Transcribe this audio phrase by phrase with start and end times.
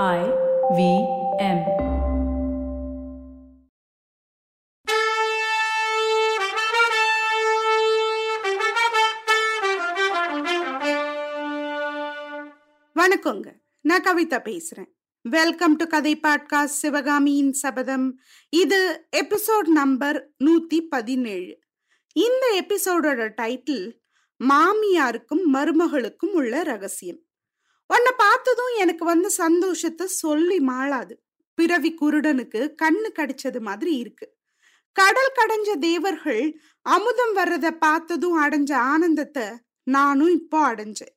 [0.00, 0.20] I
[0.76, 0.82] V
[1.38, 1.58] M.
[12.94, 13.52] வணக்கங்க.
[13.80, 14.88] நான் கவிதா பேசுறேன்.
[15.22, 21.58] வெல்கம் டு கதை பாட்காஸ்ட் சிவகாமியின் சபதம் இது எபிசோட் நம்பர் நூத்தி பதினேழு.
[22.12, 23.92] இந்த எபிசோடோட டைட்டில்
[24.44, 27.20] மாமியாருக்கும் மருமகளுக்கும் உள்ள ரகசியம்.
[27.92, 31.14] உன்னை பார்த்ததும் எனக்கு வந்த சந்தோஷத்தை சொல்லி மாளாது.
[31.58, 34.26] பிறவி குருடனுக்கு கண்ணு கடிச்சது மாதிரி இருக்கு.
[34.96, 36.44] கடல் கடைஞ்ச தேவர்கள்
[36.86, 39.46] அமுதம் வர்றத பார்த்ததும் அடைஞ்ச ஆனந்தத்தை
[39.86, 41.14] நானும் இப்போ அடைஞ்சேன்.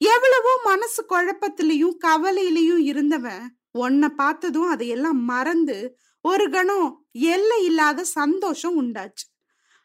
[0.00, 3.44] எவ்வளவோ மனசு குழப்பத்திலையும் கவலையிலையும் இருந்தவன்
[3.82, 5.76] உன்னை பார்த்ததும் அதையெல்லாம் மறந்து
[6.24, 6.88] ஒரு கணம்
[7.34, 9.26] எல்லை இல்லாத சந்தோஷம் உண்டாச்சு.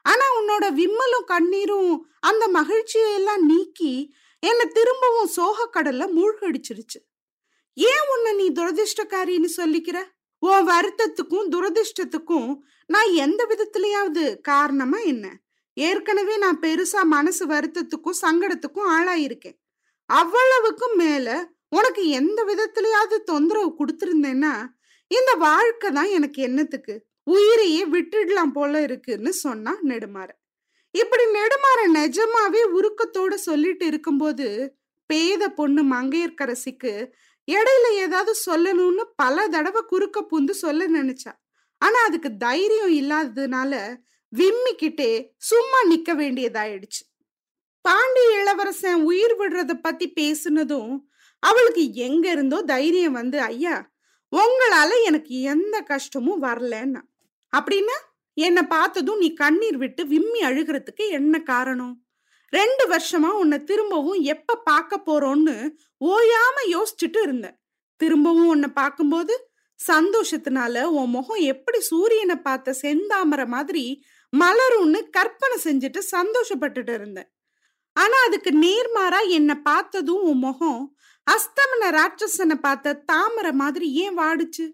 [0.06, 3.94] ஆனா உன்னோட விம்மலும் கண்ணீரும் அந்த மகிழ்ச்சியை எல்லாம் நீக்கி
[4.40, 7.00] என்னை திரும்பவும் சோக கடல்ல மூழ்கடிச்சிருச்சு.
[7.73, 9.98] ஏன் உன்னை நீ துரதிர்ஷ்டக்காரின்னு சொல்லிக்கிற?
[10.40, 12.50] உன் வருத்தத்துக்கும் துரதிர்ஷ்டத்துக்கும்
[12.86, 15.26] நான் எந்த விதத்திலயாவது காரணமா என்ன?
[15.73, 19.58] ஏற்கனவே நான் பெருசா மனசு வருத்தத்துக்கும் சங்கடத்துக்கும் ஆளாயிருக்கேன்.
[20.09, 24.54] அவ்வளவுக்கும் மேல உனக்கு எந்த விதத்திலயாவது தொந்தரவு கொடுத்திருந்தேன்னா
[25.11, 26.95] இந்த வாழ்க்கை தான் எனக்கு என்னத்துக்கு?
[27.23, 30.30] உயிரையே விட்டுடலாம் போல இருக்குன்னு சொன்னா நெடுமாற
[31.00, 34.48] இப்படி நெடுமாற நிஜமாவே உருக்கத்தோட சொல்லிட்டு இருக்கும்போது
[35.09, 36.94] பேத பொண்ணு மங்கையர்கரசிக்கு
[37.48, 41.31] இடையில ஏதாவது சொல்லணும்னு பல தடவை குறுக்க புந்து சொல்ல நினைச்சா.
[41.81, 43.73] ஆனா அதுக்கு தைரியம் இல்லாததுனால
[44.34, 45.12] விம்மிக்கிட்டே
[45.50, 47.04] சும்மா நிக்க வேண்டியதாயிடுச்சு.
[47.86, 50.92] பாண்டி இளவரசன் உயிர் விடுறத பத்தி பேசுனதும்
[51.44, 53.76] அவளுக்கு எங்க இருந்தோ தைரியம் வந்து ஐயா
[54.32, 57.02] உங்களால எனக்கு எந்த கஷ்டமும் வரலன்னா
[57.54, 57.98] அப்படின்னா
[58.38, 61.95] என்னை பார்த்ததும் நீ கண்ணீர் விட்டு விம்மி அழுகிறதுக்கு என்ன காரணம்?
[62.53, 65.55] ரெண்டு வருஷமா உன்னை திரும்பவும் எப்ப பார்க்க போறோம்னு
[66.02, 67.58] ஓயாம யோசிச்சுட்டு இருந்தேன்.
[68.02, 69.33] திரும்பவும் உன்னை பார்க்கும்போது
[69.80, 73.83] சந்தோஷத்தினால உன் முகம் எப்படி சூரியனை பார்த்த செந்தாமரை மாதிரி
[74.33, 77.30] மலரும்னு கற்பனை செஞ்சுட்டு சந்தோஷப்பட்டுட்டு இருந்தேன்.
[77.95, 80.81] ஆனா அதுக்கு நேர்மாறா என்னை பார்த்ததும் உன் முகம்
[81.27, 84.65] அஸ்தமன ராட்சசனை பார்த்த தாமரை மாதிரி ஏன் வாடுச்சு?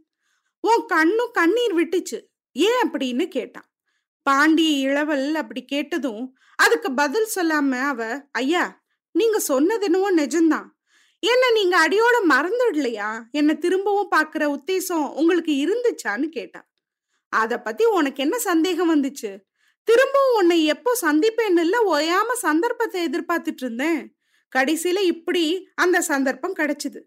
[0.63, 2.19] உன் கண்ணும் கண்ணீர் விட்டுச்சு.
[2.53, 3.67] ஏன் அப்படின்னு கேட்டான்.
[4.21, 10.67] பாண்டிய இளவல் அப்படி கேட்டதும் அதுக்கு பதில் சொல்லாம அவ ஐயா நீங்க சொன்னது என்னவோ நிஜம்தான்.
[11.19, 13.21] என்ன நீங்க அடியோட மறந்துடலையா?
[13.31, 16.69] என்ன திரும்பவும் பாக்குற உத்தேசம் உங்களுக்கு இருந்துச்சான்னு கேட்டான்.
[17.29, 19.37] அத பத்தி உனக்கு என்ன சந்தேகம் வந்துச்சு?
[19.83, 24.15] திரும்பவும் உன்னை எப்போ சந்திப்பேன்னு ஓயாம சந்தர்ப்பத்தை எதிர்பார்த்துட்டு இருந்தேன்.
[24.55, 27.01] கடைசியில இப்படி அந்த சந்தர்ப்பம் கிடைச்சது.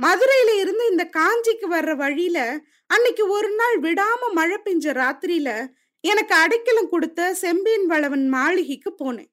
[0.00, 2.38] மதுரையில இருந்து இந்த காஞ்சிக்கு வர்ற வழியில
[2.86, 5.50] அன்னைக்கு ஒரு நாள் விடாம மழை பெஞ்ச ராத்திரியில
[6.04, 9.30] எனக்கு அடைக்கலம் கொடுத்த செம்பியன் வளவன் மாளிகைக்கு போனேன்.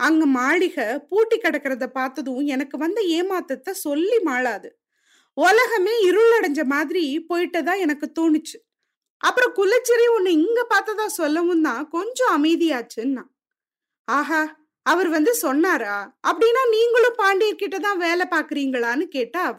[0.00, 4.68] அங்க மாளிகை பூட்டி கிடக்கிறத பார்த்ததும் எனக்கு வந்த ஏமாத்தத்தை சொல்லி மாளாது.
[5.36, 8.56] உலகமே இருளடைஞ்ச மாதிரி போயிட்டதா எனக்கு தோணுச்சு.
[9.20, 13.24] அப்புறம் குலச்சிரி உன்னை இங்க பார்த்ததா சொல்லவும் தான் கொஞ்சம் அமைதியாச்சுன்னா.
[14.08, 14.42] ஆஹா
[14.86, 15.96] அவர் வந்து சொன்னாரா?
[16.28, 19.58] அப்படின்னா நீங்களும் பாண்டியர்கிட்ட தான் வேலை பாக்குறீங்களான்னு கேட்டா அவ.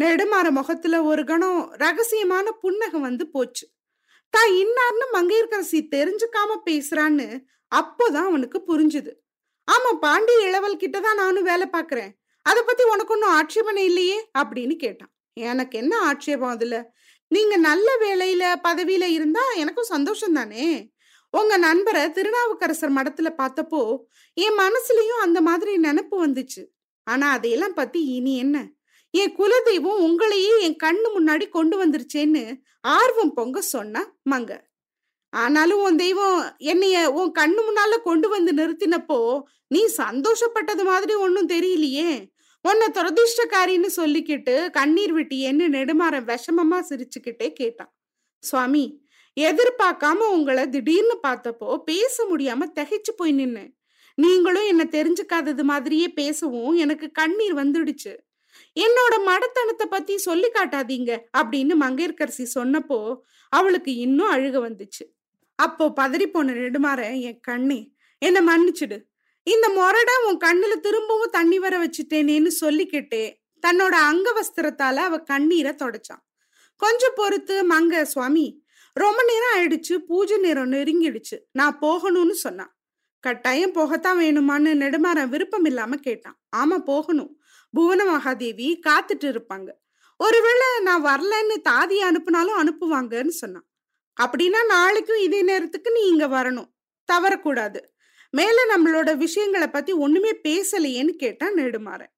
[0.00, 3.70] நெடுமாற முகத்துல ஒரு கணம் ரகசியமான புன்னகம் வந்து போச்சு.
[4.30, 7.26] தான் இன்னார்னு மங்கையர்கரசி தெரிஞ்சுக்காம பேசுறான்னு
[7.74, 9.12] அப்போதான் அவனுக்கு புரிஞ்சுது.
[9.68, 12.12] ஆமா பாண்டிய இளவல் கிட்ட தான் நானும் வேலை பாக்குறேன்.
[12.42, 14.30] அதை பத்தி உனக்கு ஒன்னும் ஆட்சேபனை இல்லையே?
[14.38, 15.12] அப்படின்னு கேட்டான்.
[15.32, 16.76] எனக்கு என்ன ஆட்சேபம் அதுல?
[17.28, 20.66] நீங்க நல்ல வேலையில பதவியில இருந்தா எனக்கும் சந்தோஷம் தானே
[21.30, 23.80] உங்க நண்பரை திருநாவுக்கரசர் மடத்துல பார்த்தப்போ
[24.34, 26.62] என் மனசுலயும் அந்த மாதிரி நினப்பு வந்துச்சு.
[27.06, 28.56] ஆனா அதையெல்லாம் பத்தி இனி என்ன?
[29.20, 32.42] என் குலதெய்வம் உங்களையே என் கண்ணு முன்னாடி கொண்டு வந்துருச்சேன்னு
[32.80, 34.52] ஆர்வம் பொங்க சொன்னா மங்க.
[35.32, 39.18] ஆனாலும் உன் தெய்வம் என்னைய உன் கண்ணு முன்னால கொண்டு வந்து நிறுத்தினப்போ
[39.68, 42.10] நீ சந்தோஷப்பட்டது மாதிரி ஒன்னும் தெரியலையே.
[42.64, 47.92] உன்னை துரதிர்ஷ்டக்காரின்னு சொல்லிக்கிட்டு கண்ணீர் விட்டியேன்னு நெடுமாற விஷமமா சிரிச்சுக்கிட்டே கேட்டான்.
[48.42, 48.84] சுவாமி
[49.36, 53.72] எதிர்பார்க்காம உங்களை திடீர்னு பார்த்தப்போ பேச முடியாம திகைச்சு போய் நின்னேன்.
[54.18, 58.12] நீங்களும் என்ன தெரிஞ்சுக்காதது மாதிரியே பேசவும் எனக்கு கண்ணீர் வந்துடுச்சு.
[58.76, 63.16] என்னோட மடத்தனத்தை பத்தி சொல்லி காட்டாதீங்க அப்படின்னு மங்கையர்கரசி சொன்னப்போ
[63.48, 65.04] அவளுக்கு இன்னும் அழுக வந்துச்சு.
[65.58, 67.80] அப்போ பதறி போன நெடுமாற என் கண்ணே
[68.18, 68.98] என்ன மன்னிச்சிடு.
[69.42, 73.24] இந்த மொரட உன் கண்ணுல திரும்பவும் தண்ணி வர வச்சுட்டேனேன்னு சொல்லிக்கிட்டே
[73.66, 76.22] தன்னோட அங்க வஸ்திரத்தால அவ கண்ணீரை தொடச்சான்.
[76.76, 78.46] கொஞ்சம் பொறுத்து மங்க சுவாமி
[78.96, 82.72] ரொம்ப நேரம் ஆயிடுச்சு பூஜை நேரம் நெருங்கிடுச்சு நான் போகணும்னு சொன்னான்.
[83.20, 86.36] கட்டாயம் போகத்தான் வேணுமான்னு நெடுமாறன் விருப்பம் இல்லாம கேட்டான்.
[86.56, 87.30] ஆமா போகணும்.
[87.74, 89.70] புவன மகாதேவி காத்துட்டு இருப்பாங்க.
[90.20, 93.66] ஒருவேளை நான் வரலன்னு தாதி அனுப்புனாலும் அனுப்புவாங்கன்னு சொன்னான்.
[94.16, 96.70] அப்படின்னா நாளைக்கும் இதே நேரத்துக்கு நீ இங்க வரணும்.
[97.12, 97.80] தவறக்கூடாது.
[98.30, 102.12] மேல நம்மளோட விஷயங்களை பத்தி ஒண்ணுமே பேசலையேன்னு கேட்டான் நெடுமாறன்.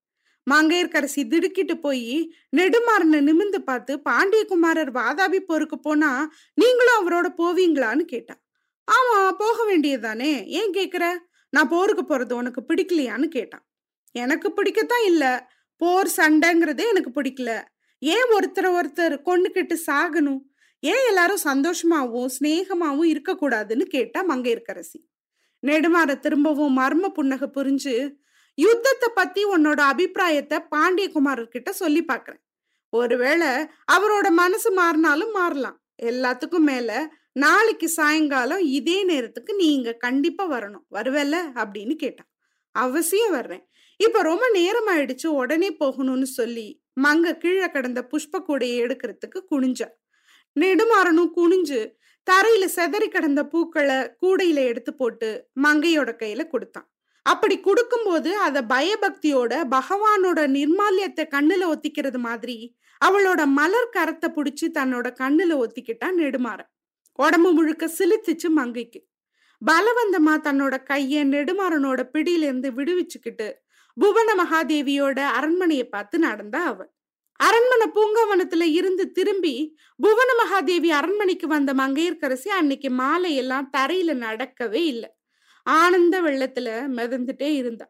[0.55, 6.11] மங்கையர்கரசி திடுக்கிட்டு போய் நெடுமாறனை நிமிந்து பார்த்து பாண்டியகுமாரர் வாதாபி போருக்கு போனா
[6.55, 8.37] நீங்களும் அவரோட போவீங்களான்னு கேட்டா
[8.89, 10.31] ஆமா போக வேண்டியதுதானே?
[10.47, 11.05] ஏன் கேக்குற?
[11.51, 13.66] நான் போருக்கு போறது உனக்கு பிடிக்கலையான்னு கேட்டான்.
[14.17, 15.33] எனக்கு பிடிக்கத்தான் இல்லை.
[15.81, 17.53] போர் சண்டைங்கிறதே எனக்கு பிடிக்கல.
[17.99, 20.41] ஏன் ஒருத்தரை ஒருத்தர் கொண்டுக்கிட்டு சாகணும்?
[20.81, 25.01] ஏன் எல்லாரும் சந்தோஷமாவும் சிநேகமாவும் இருக்கக்கூடாதுன்னு கேட்டா மங்கையர்கரசி
[25.67, 27.95] நெடுமாற திரும்பவும் மர்ம புன்னக புரிஞ்சு
[28.59, 32.43] யுத்தத்தை பத்தி உன்னோட அபிப்பிராயத்தை பாண்டியகுமாரர்கிட்ட சொல்லி பாக்குறேன்.
[32.91, 33.49] ஒருவேளை
[33.93, 35.79] அவரோட மனசு மாறினாலும் மாறலாம்.
[36.03, 36.91] எல்லாத்துக்கும் மேல
[37.33, 40.87] நாளைக்கு சாயங்காலம் இதே நேரத்துக்கு நீங்க கண்டிப்பா வரணும்.
[40.91, 42.31] வருவேல அப்படின்னு கேட்டான்.
[42.75, 43.65] அவசியம் வர்றேன்.
[44.01, 46.67] இப்ப ரொம்ப நேரம் ஆயிடுச்சு உடனே போகணும்னு சொல்லி.
[47.01, 49.89] மங்க கீழே கிடந்த புஷ்ப கூடையை எடுக்கிறதுக்கு குனிஞ்சா.
[50.57, 51.81] நெடுமாறனும் குனிஞ்சு
[52.27, 55.29] தரையில செதறி கிடந்த பூக்களை கூடையில எடுத்து போட்டு
[55.63, 56.89] மங்கையோட கையில கொடுத்தான்.
[57.23, 62.57] அப்படி கொடுக்கும்போது அத பயபக்தியோட பகவானோட நிர்மால்யத்தை கண்ணுல ஒத்திக்கிறது மாதிரி
[63.01, 66.61] அவளோட மலர் கரத்தை பிடிச்சி தன்னோட கண்ணுல ஒத்திக்கிட்டான் நெடுமாற
[67.19, 69.01] உடம்பு முழுக்க சிலித்துச்சு மங்கைக்கு.
[69.63, 73.49] பலவந்தமா தன்னோட கைய நெடுமாறனோட பிடியிலிருந்து விடுவிச்சுக்கிட்டு
[73.97, 76.79] புவன மகாதேவியோட அரண்மனையை பார்த்து நடந்தா அவ.
[77.41, 85.11] அரண்மனை பூங்கவனத்துல இருந்து திரும்பி புவன மகாதேவி அரண்மனைக்கு வந்த மங்கையர்கரசி அன்னைக்கு மாலை எல்லாம் தரையில நடக்கவே இல்லை.
[85.63, 87.87] ஆனந்த வெள்ளத்துல மிதந்துட்டே இருந்தா.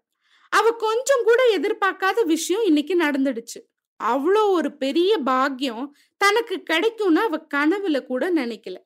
[0.52, 3.60] அவ கொஞ்சம் கூட எதிர்பார்க்காத விஷயம் இன்னைக்கு நடந்துடுச்சு.
[4.04, 5.84] அவ்வளோ ஒரு பெரிய பாக்கியம்
[6.16, 8.76] தனக்கு கிடைக்கும்னு அவ கனவுல கூட நினைக்கல.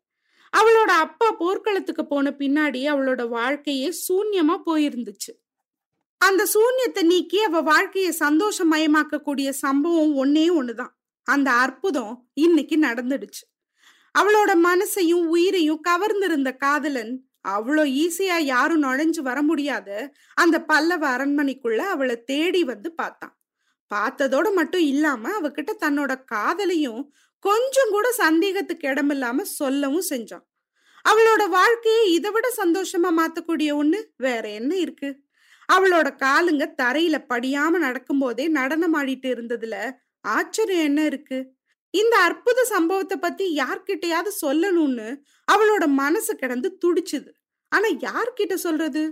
[0.52, 5.32] அவளோட அப்பா போர்க்களத்துக்கு போன பின்னாடி அவளோட வாழ்க்கையே சூன்யமா போயிருந்துச்சு.
[6.20, 10.92] அந்த சூன்யத்தை நீக்கி அவ வாழ்க்கையை சந்தோஷமயமாக்கக்கூடிய சம்பவம் ஒன்னே ஒண்ணுதான்.
[11.26, 13.42] அந்த அற்புதம் இன்னைக்கு நடந்துடுச்சு.
[14.18, 17.12] அவளோட மனசையும் உயிரையும் கவர்ந்திருந்த காதலன்
[17.48, 19.88] அவ்வளோ ஈஸியா யாரும் நுழைஞ்சு வர முடியாத.
[20.34, 23.34] அந்த பல்லவ அரண்மனைக்குள்ள அவளை தேடி வந்து பார்த்தான்.
[23.90, 27.02] பார்த்ததோட மட்டும் இல்லாம அவகிட்ட தன்னோட காதலையும்
[27.44, 30.44] கொஞ்சம் கூட சந்தேகத்துக்கு இடமில்லாம சொல்லவும் செஞ்சான்.
[31.04, 35.08] அவளோட வாழ்க்கையை இதை விட சந்தோஷமா மாத்தக்கூடிய ஒண்ணு வேற என்ன இருக்கு?
[35.74, 39.76] அவளோட காலுங்க தரையில படியாம நடக்கும்போதே நடனம் ஆடிட்டு இருந்ததுல
[40.24, 41.38] ஆச்சரியம் என்ன இருக்கு?
[41.94, 45.08] இந்த அற்புத சம்பவத்தை பத்தி யார்கிட்டயாவது சொல்லணும்னு
[45.52, 47.30] அவளோட மனசு கிடந்து துடிச்சுது.
[47.72, 49.02] ஆனா யார்கிட்ட சொல்றது?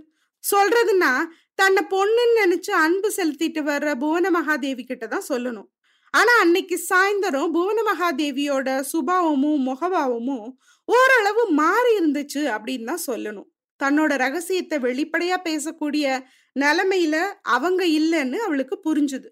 [0.45, 1.13] சொல்றதுன்னா
[1.55, 5.69] தன்னை பொண்ணுன்னு நினைச்சு அன்பு செலுத்திட்டு வர்ற புவன மகாதேவி கிட்ட தான் சொல்லணும்.
[6.15, 10.47] ஆனா அன்னைக்கு சாயந்தரம் புவன மகாதேவியோட சுபாவமும் முகபாவமும்
[10.89, 13.49] ஓரளவு மாறி இருந்துச்சு அப்படின்னு தான் சொல்லணும்.
[13.85, 16.25] தன்னோட ரகசியத்தை வெளிப்படையா பேசக்கூடிய
[16.61, 19.29] நிலைமையில அவங்க இல்லைன்னு அவளுக்கு புரிஞ்சுது.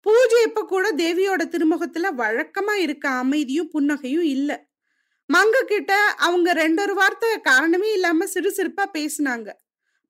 [0.00, 4.56] பூஜை இப்ப கூட தேவியோட திருமுகத்துல வழக்கமா இருக்க அமைதியும் புன்னகையும் இல்லை.
[5.32, 9.48] மங்க கிட்ட அவங்க ரெண்டொரு வார்த்தை காரணமே இல்லாம சிறுசிறுப்பா பேசினாங்க.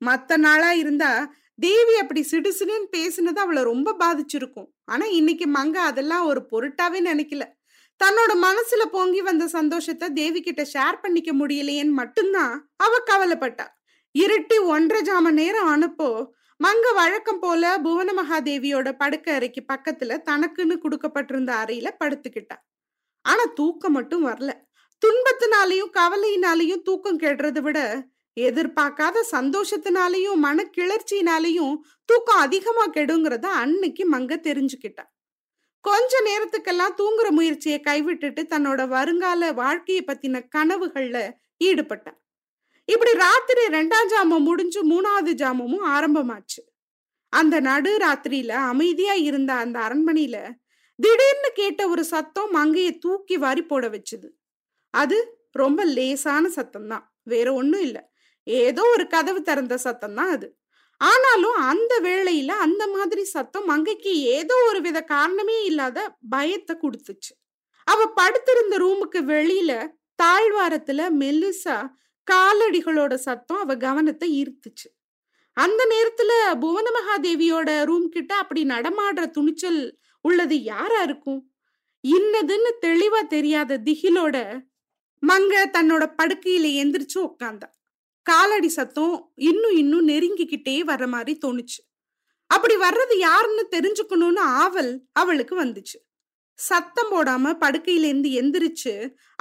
[0.00, 4.68] மத்த நாளா இருந்தா தேவி அப்படி சிடுசிடுன்னு பேசினது அவளை ரொம்ப பாதிச்சிருக்கும்.
[4.84, 7.44] ஆனா இன்னைக்கு மங்க அதெல்லாம் ஒரு பொருட்டாவே நினைக்கல.
[8.00, 13.66] தன்னோட மனசுல பொங்கி வந்த சந்தோஷத்தை தேவி கிட்ட ஷேர் பண்ணிக்க முடியலையேன்னு மட்டும்தான் அவ கவலைப்பட்டா.
[14.14, 16.08] இருட்டி ஒன்றரை ஜாம நேரம் ஆனப்போ
[16.60, 22.56] மங்க வழக்கம் போல புவன மகாதேவியோட படுக்க அறைக்கு பக்கத்துல தனக்குன்னு கொடுக்கப்பட்டிருந்த அறையில படுத்துக்கிட்டா.
[23.24, 24.50] ஆனா தூக்கம் மட்டும் வரல.
[25.02, 27.78] துன்பத்தினாலையும் கவலையினாலையும் தூக்கம் கெடுறத விட
[28.36, 31.74] எதிர்பார்க்காத சந்தோஷத்தினாலையும் மன கிளர்ச்சியினாலையும்
[32.04, 35.04] தூக்கம் அதிகமா கெடுங்கிறத அன்னைக்கு மங்க தெரிஞ்சுக்கிட்டா.
[35.84, 41.18] கொஞ்ச நேரத்துக்கெல்லாம் தூங்குற முயற்சியை கைவிட்டுட்டு தன்னோட வருங்கால வாழ்க்கையை பத்தின கனவுகள்ல
[41.64, 42.12] ஈடுபட்டா
[42.88, 46.60] இப்படி ராத்திரி ரெண்டாம் ஜாமம் முடிஞ்சு மூணாவது ஜாமமும் ஆரம்பமாச்சு.
[47.32, 50.36] அந்த நடு ராத்திரியில அமைதியா இருந்த அந்த அரண்மனையில
[50.98, 54.28] திடீர்னு கேட்ட ஒரு சத்தம் மங்கைய தூக்கி வாரி போட வச்சுது.
[54.94, 55.18] அது
[55.52, 58.02] ரொம்ப லேசான சத்தம் தான் வேற ஒன்றும் இல்லை.
[58.46, 60.48] ஏதோ ஒரு கதவு திறந்த சத்தம் தான் அது.
[61.00, 65.98] ஆனாலும் அந்த வேளையில அந்த மாதிரி சத்தம் மங்கைக்கு ஏதோ ஒரு வித காரணமே இல்லாத
[66.30, 67.32] பயத்தை கொடுத்துச்சு.
[67.86, 69.72] அவ படுத்திருந்த ரூமுக்கு வெளியில
[70.18, 71.78] தாழ்வாரத்துல மெல்லுசா
[72.28, 74.88] காலடிகளோட சத்தம் அவ கவனத்தை ஈர்த்துச்சு.
[75.56, 76.32] அந்த நேரத்துல
[76.62, 79.80] புவன மகாதேவியோட ரூம் கிட்ட அப்படி நடமாடுற துணிச்சல்
[80.24, 81.40] உள்ளது யாரா இருக்கும்?
[82.04, 84.36] இன்னதுன்னு தெளிவா தெரியாத திகிலோட
[85.22, 87.68] மங்க தன்னோட படுக்கையில எந்திரிச்சு உட்காந்தா
[88.26, 91.80] காலடி சத்தம் இன்னும் இன்னும் நெருங்கிக்கிட்டே வர்ற மாதிரி தோணுச்சு.
[92.46, 95.98] அப்படி வர்றது யாருன்னு தெரிஞ்சுக்கணும்னு ஆவல் அவளுக்கு வந்துச்சு.
[96.58, 98.92] சத்தம் போடாம படுக்கையிலேருந்து எந்திரிச்சு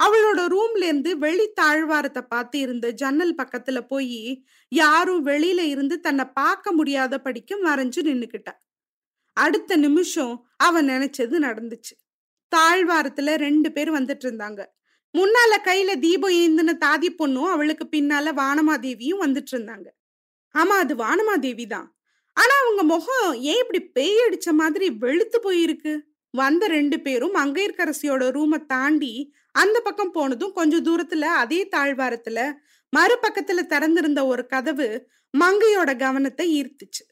[0.02, 6.72] அவளோட ரூம்ல இருந்து வெளி தாழ்வாரத்தை பார்த்து இருந்த ஜன்னல் பக்கத்துல போய் யாரும் வெளியில இருந்து தன்னை பார்க்க
[6.72, 8.54] முடியாத படிக்க மறைஞ்சு நின்னுக்கிட்டா.
[9.36, 11.94] அடுத்த நிமிஷம் அவன் நினைச்சது நடந்துச்சு.
[12.56, 14.62] தாழ்வாரத்துல ரெண்டு பேர் வந்துட்டு இருந்தாங்க.
[15.14, 19.86] முன்னால கையில தீபம் ஏந்தின தாதி பொண்ணும் அவளுக்கு பின்னால வானமாதேவியும் வந்துட்டு இருந்தாங்க.
[20.54, 21.88] ஆமா அது வானமாதேவி தான்.
[22.36, 25.92] ஆனா அவங்க முகம் ஏன் இப்படி பேய் அடிச்ச மாதிரி வெளுத்து போயிருக்கு?
[26.30, 32.38] வந்த ரெண்டு பேரும் மங்கையர்கரசியோட ரூமை தாண்டி அந்த பக்கம் போனதும் கொஞ்சம் தூரத்துல அதே தாழ்வாரத்துல
[32.92, 34.88] மறுபக்கத்துல திறந்திருந்த ஒரு கதவு
[35.34, 37.04] மங்கையோட கவனத்தை ஈர்த்துச்சு.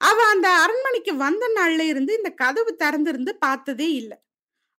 [0.00, 4.18] அவ அந்த அரண்மனைக்கு வந்த நாள்ல இருந்து இந்த கதவு திறந்திருந்து பார்த்ததே இல்லை.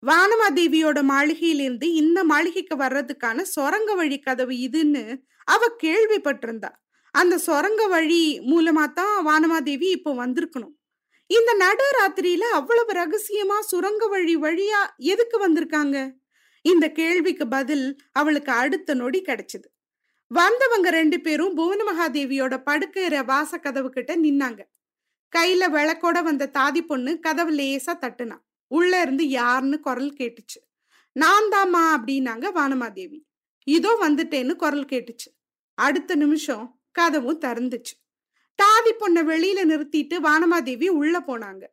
[0.03, 5.03] வானமாதேவியோட மாளிகையிலிருந்து இந்த மாளிகைக்கு வர்றதுக்கான சொரங்க வழி கதவு இதுன்னு
[5.45, 6.71] அவ கேள்விப்பட்டிருந்தா.
[7.15, 10.75] அந்த சொரங்க வழி மூலமா தான் வானமாதேவி இப்போ வந்திருக்கணும்.
[11.31, 14.81] இந்த நடு ராத்திரியில அவ்வளவு ரகசியமா சுரங்க வழி வழியா
[15.13, 15.97] எதுக்கு வந்திருக்காங்க?
[16.65, 19.67] இந்த கேள்விக்கு பதில் அவளுக்கு அடுத்த நொடி கிடைச்சது.
[20.31, 24.63] வந்தவங்க ரெண்டு பேரும் புவன மகாதேவியோட படுக்கைற வாச கதவு கிட்ட நின்னாங்க.
[25.33, 28.37] கையில விளக்கோட வந்த தாதி பொண்ணு கதவு லேசா தட்டுனா.
[28.73, 30.61] உள்ள இருந்து யாருன்னு குரல் கேட்டுச்சு.
[31.17, 33.19] நான் தாமா அப்படின்னாங்க வானமாதேவி.
[33.67, 35.31] இதோ வந்துட்டேன்னு குரல் கேட்டுச்சு.
[35.79, 36.65] அடுத்த நிமிஷம்
[36.99, 37.95] கதவும் திறந்துச்சு.
[38.63, 41.65] தாதி பொண்ணை வெளியில நிறுத்திட்டு வானமாதேவி உள்ள போனாங்க.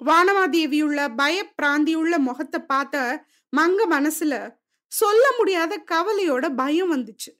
[0.00, 4.34] வானமாதேவி உள்ள பய பிராந்தி உள்ள முகத்தை பார்த்த மங்க மனசுல
[4.92, 7.32] சொல்ல முடியாத கவலையோட பயம் வந்துச்சு.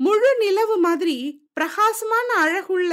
[0.00, 1.16] முழு நிலவு மாதிரி
[1.52, 2.92] பிரகாசமான அழகுள்ள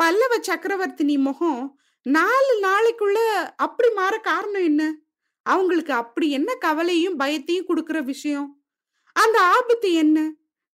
[0.00, 1.62] பல்லவ சக்கரவர்த்தினி முகம்
[2.06, 3.18] நாலு நாளைக்குள்ள
[3.56, 4.82] அப்படி மாற காரணம் என்ன?
[5.46, 8.62] அவங்களுக்கு அப்படி என்ன கவலையும் பயத்தையும் கொடுக்கிற விஷயம்?
[9.16, 10.32] அந்த ஆபத்து என்ன?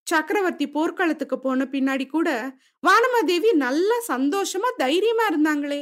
[0.07, 2.57] சக்கரவர்த்தி போர்க்களத்துக்கு போன பின்னாடி கூட
[2.87, 5.81] வானமாதேவி நல்லா சந்தோஷமா தைரியமா இருந்தாங்களே.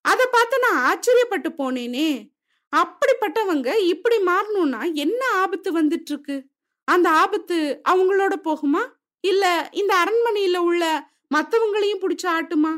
[0.00, 2.34] அதை பார்த்து நான் ஆச்சரியப்பட்டு போனேனே.
[2.72, 6.36] அப்படிப்பட்டவங்க இப்படி மாறணும்னா என்ன ஆபத்து வந்துட்டு இருக்கு
[6.84, 8.82] அந்த ஆபத்து அவங்களோட போகுமா?
[9.20, 12.72] இல்ல இந்த அரண்மனையில உள்ள மத்தவங்களையும் பிடிச்ச ஆட்டுமா?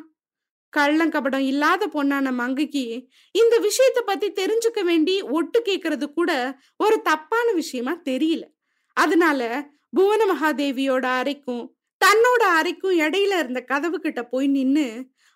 [0.77, 7.95] கள்ளங்கபடம் இல்லாத பொண்ணான மங்கைக்கு இந்த விஷயத்த பத்தி தெரிஞ்சுக்க வேண்டி ஒட்டு கேக்குறது கூட ஒரு தப்பான விஷயமா
[8.05, 8.45] தெரியல.
[8.93, 11.65] அதனால புவன மகாதேவியோட அறைக்கும்
[12.05, 14.87] தன்னோட அறைக்கும் இடையில இருந்த கதவு கிட்ட போய் நின்னு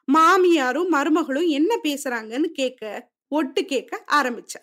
[0.08, 4.54] மாமியாரும் மருமகளும் என்ன பேசுறாங்கன்னு கேட்க ஒட்டு கேட்க ஆரம்பிச்ச.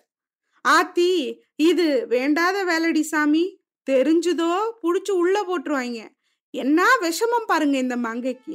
[0.64, 1.10] ஆத்தி
[1.56, 3.44] இது வேண்டாத வேலடி சாமி
[3.90, 6.00] தெரிஞ்சுதோ புடிச்சு உள்ள போட்டுருவாங்க
[6.54, 8.54] என்ன விஷமம் பாருங்க இந்த மங்கைக்கு.